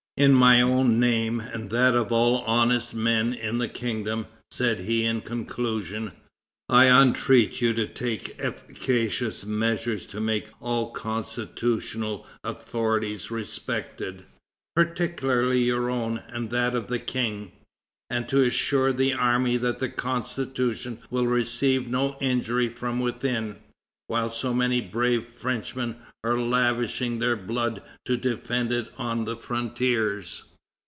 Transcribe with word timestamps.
"In 0.17 0.33
my 0.35 0.61
own 0.61 0.99
name 0.99 1.39
and 1.39 1.71
that 1.71 1.95
of 1.95 2.11
all 2.11 2.41
honest 2.41 2.93
men 2.93 3.33
in 3.33 3.57
the 3.57 3.67
kingdom," 3.69 4.27
said 4.51 4.81
he 4.81 5.03
in 5.03 5.21
conclusion, 5.21 6.11
"I 6.69 6.89
entreat 6.91 7.59
you 7.59 7.73
to 7.73 7.87
take 7.87 8.35
efficacious 8.37 9.43
measures 9.45 10.05
to 10.07 10.21
make 10.21 10.49
all 10.59 10.91
constitutional 10.91 12.27
authorities 12.43 13.31
respected, 13.31 14.25
particularly 14.75 15.63
your 15.63 15.89
own 15.89 16.21
and 16.27 16.51
that 16.51 16.75
of 16.75 16.85
the 16.85 16.99
King, 16.99 17.51
and 18.11 18.29
to 18.29 18.43
assure 18.43 18.93
the 18.93 19.13
army 19.13 19.57
that 19.57 19.79
the 19.79 19.89
Constitution 19.89 20.99
will 21.09 21.25
receive 21.25 21.87
no 21.87 22.15
injury 22.21 22.69
from 22.69 22.99
within, 22.99 23.55
while 24.07 24.29
so 24.29 24.53
many 24.53 24.81
brave 24.81 25.25
Frenchmen 25.25 25.95
are 26.21 26.37
lavishing 26.37 27.19
their 27.19 27.37
blood 27.37 27.81
to 28.03 28.17
defend 28.17 28.69
it 28.69 28.91
on 28.97 29.23
the 29.23 29.37
frontiers." 29.37 30.43